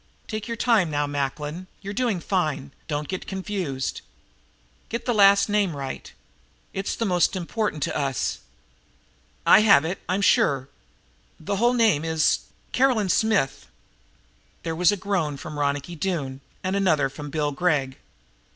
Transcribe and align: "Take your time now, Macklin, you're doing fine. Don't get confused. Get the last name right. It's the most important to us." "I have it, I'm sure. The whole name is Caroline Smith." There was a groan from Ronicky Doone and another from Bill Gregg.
"Take 0.27 0.47
your 0.47 0.57
time 0.57 0.89
now, 0.89 1.05
Macklin, 1.05 1.67
you're 1.83 1.93
doing 1.93 2.19
fine. 2.21 2.71
Don't 2.87 3.07
get 3.07 3.27
confused. 3.27 4.01
Get 4.89 5.05
the 5.05 5.13
last 5.13 5.47
name 5.47 5.75
right. 5.77 6.11
It's 6.73 6.95
the 6.95 7.05
most 7.05 7.35
important 7.35 7.83
to 7.83 7.95
us." 7.95 8.39
"I 9.45 9.59
have 9.59 9.85
it, 9.85 9.99
I'm 10.09 10.23
sure. 10.23 10.69
The 11.39 11.57
whole 11.57 11.73
name 11.73 12.03
is 12.03 12.39
Caroline 12.71 13.09
Smith." 13.09 13.67
There 14.63 14.75
was 14.75 14.91
a 14.91 14.97
groan 14.97 15.37
from 15.37 15.59
Ronicky 15.59 15.95
Doone 15.95 16.41
and 16.63 16.75
another 16.75 17.07
from 17.07 17.29
Bill 17.29 17.51
Gregg. 17.51 17.97